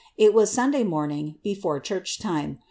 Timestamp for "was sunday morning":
0.33-1.35